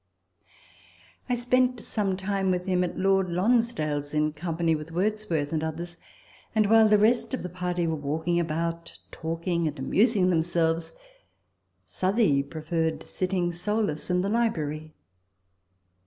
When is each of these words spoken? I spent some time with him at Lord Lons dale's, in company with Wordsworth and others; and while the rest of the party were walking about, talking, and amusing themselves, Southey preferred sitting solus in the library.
I 1.29 1.35
spent 1.35 1.79
some 1.81 2.17
time 2.17 2.49
with 2.49 2.65
him 2.65 2.83
at 2.83 2.97
Lord 2.97 3.27
Lons 3.29 3.71
dale's, 3.75 4.15
in 4.15 4.33
company 4.33 4.73
with 4.73 4.91
Wordsworth 4.91 5.53
and 5.53 5.63
others; 5.63 5.97
and 6.55 6.67
while 6.67 6.87
the 6.87 6.97
rest 6.97 7.35
of 7.35 7.43
the 7.43 7.49
party 7.49 7.85
were 7.85 7.93
walking 7.95 8.39
about, 8.39 8.97
talking, 9.11 9.67
and 9.67 9.77
amusing 9.77 10.31
themselves, 10.31 10.93
Southey 11.85 12.41
preferred 12.41 13.03
sitting 13.03 13.51
solus 13.51 14.09
in 14.09 14.21
the 14.21 14.29
library. 14.29 14.95